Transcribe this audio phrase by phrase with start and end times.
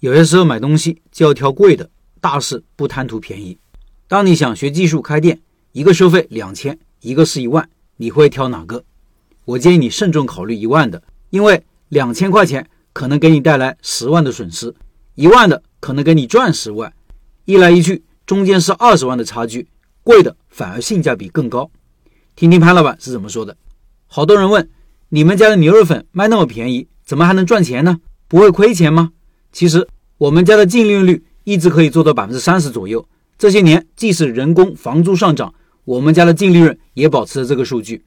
[0.00, 1.90] 有些时候买东西就要挑贵的，
[2.22, 3.58] 大事不贪图便宜。
[4.08, 5.38] 当你想学技术开店，
[5.72, 7.68] 一个收费两千，一个是一万，
[7.98, 8.82] 你会挑哪个？
[9.44, 14.74] 我建议你慎重考虑一万的，因为两千块钱可能给你带来十万的损失，
[15.16, 16.90] 一万的可能给你赚十万，
[17.44, 19.68] 一来一去中间是二十万的差距，
[20.02, 21.70] 贵的反而性价比更高。
[22.34, 23.54] 听听潘老板是怎么说的。
[24.06, 24.66] 好多人问，
[25.10, 28.00] 你们家的牛肉粉卖那么便宜，怎么还能赚钱呢？
[28.26, 29.12] 不会亏钱吗？
[29.52, 29.86] 其实
[30.18, 33.06] 我们家的净利润率一直可以做到百分之三十左右。
[33.38, 38.04] 这些年，即使人工、房租上涨，我们家的净利润也保持着这个数据。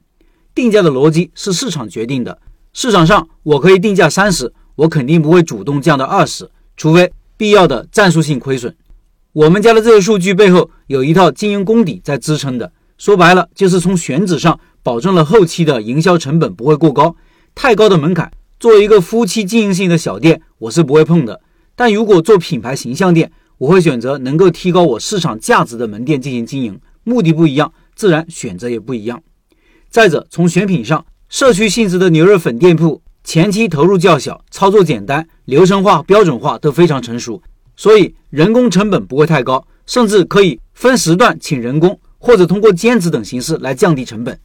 [0.54, 2.38] 定价的逻辑是市场决定的。
[2.72, 8.74] 市场上我可以定价三十，我肯定不会主动降到二十，除非必要的战术性亏损。
[9.32, 12.72] 我们家的这个数据背后有一套经营功底在支撑的。
[12.96, 17.16] 说白了，就是从选址上保证了后期的营销成本不会过高。
[17.56, 18.30] 太高的门槛。
[18.60, 21.40] 作为一个夫妻经营性的小店，我是不会碰的。
[21.76, 26.78] 但如果做品牌形象店，我会选择能够提高我市场价值的门店进行经营。
[27.02, 29.22] 目的不一样，自然选择也不一样。
[29.88, 37.42] 再者，从选品上，社区性质的牛肉粉店铺前期投入较小，操作简单，流程化、标准化都非常成熟，
[37.76, 44.38] 所以人工成本不会太高，甚至可以分时段请人工，或者通过兼职等形式来降低成本。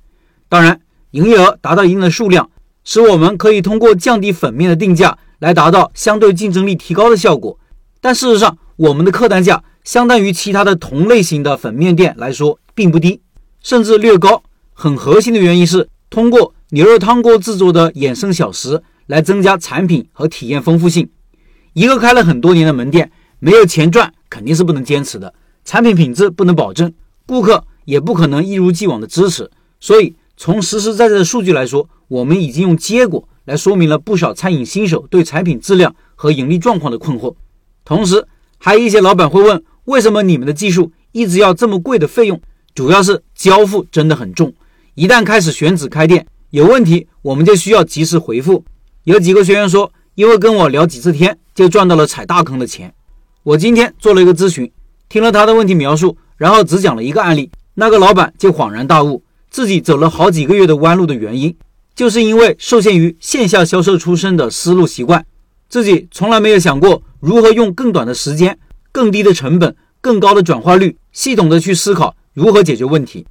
[0.48, 0.80] 当然，
[1.12, 2.50] 营业额达到一定的数量。
[2.86, 7.58] 使我们可以通过降低粉面的定价来达到相对竞争力提高的效果，
[8.00, 13.22] 但事实上，我们的客单价相当于其他的同类型的粉面店来说并不低，
[13.62, 14.44] 甚至略高。
[14.74, 21.10] 很核心的原因是通过牛肉汤锅制作的衍生小食来增加产品和体验丰富性。
[21.74, 25.34] 一个开了很多年的门店，没有钱赚肯定是不能坚持的，
[25.66, 26.94] 产品品质不能保证，
[27.26, 29.50] 顾客也不可能一如既往的支持。
[29.80, 37.34] 所以，从实实在在的数据来说，我们已经用结果来说明了不少餐饮新手对产品质量和盈利状况的困惑。
[37.84, 38.28] 同时，
[38.60, 42.40] 还有一些老板会问：为什么你们的技术一直要这么贵的费用？
[42.76, 44.54] 主要是交付真的很重。
[44.94, 48.64] 一旦开始选址开店，有问题我们就需要及时回复。
[49.06, 52.94] 有几个学员说，因为跟我聊几次天，就赚到了踩大坑的钱。
[53.42, 54.72] 我今天做了一个咨询，
[55.10, 61.56] 听了他的问题描述，然后只讲了一个案例，那个老板就恍然大悟，自己走了好几个月的弯路的原因。
[62.00, 65.26] 就是因为受限于线下销售出身的思路习惯，
[65.68, 68.58] 自己从来没有想过如何用更短的时间、
[68.94, 73.26] 更低的成本、更高的转化率，系统的去思考如何解决问题。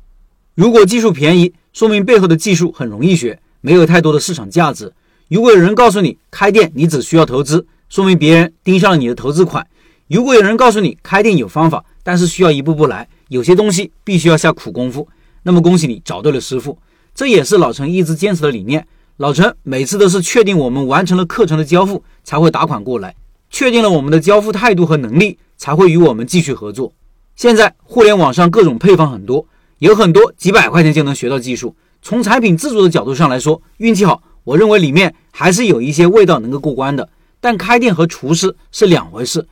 [0.55, 4.93] 如果技术便宜，说明背后的技术很容易学，没有太多的市场价值。
[5.31, 9.67] 如果有人告诉你开店你只需要投资，说明别人盯上了你的投资款。
[10.09, 15.09] 如果有人告诉你开店有方法，但是需要一步步来，有些东西必须要下苦功夫，
[15.45, 16.77] 那么恭喜你找对了师傅。
[17.19, 18.87] 这也是老陈一直坚持的理念。
[19.17, 23.17] 老陈每次都是确定我们完成了课程的交付，才会打款过来，
[23.51, 26.93] 确定了我们的交付态度和能力，才会与我们继续合作。
[27.35, 29.45] 现在互联网上各种配方很多，
[29.81, 31.75] 有很多几百块钱就能学到技术。
[32.03, 37.09] 从产品制作的角度上来说，运气好，我认为里面还是有一些味道能够过关的。
[37.41, 39.45] 但开店和厨师是两回事，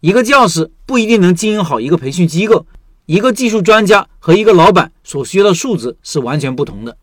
[0.00, 2.66] 一个教师不一定能经营好一个培训机构，
[3.06, 6.94] 一个技术专家和一个老板所需要的素质是完全不同的。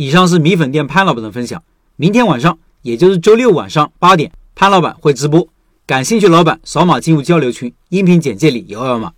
[0.00, 1.60] 以上是米粉店潘老板的分享。
[1.96, 5.48] 明天晚上，也就是周六晚上八点，潘老板会直播。
[5.86, 9.12] 感兴趣老板扫码进入交流群，音频简介里有二维码。